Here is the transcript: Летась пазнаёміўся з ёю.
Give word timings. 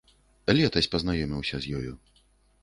Летась 0.59 0.89
пазнаёміўся 0.95 1.55
з 1.67 1.77
ёю. 1.81 1.93